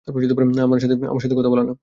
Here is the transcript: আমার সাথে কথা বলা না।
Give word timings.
আমার 0.63 0.79
সাথে 1.21 1.35
কথা 1.37 1.49
বলা 1.49 1.63
না। 1.63 1.73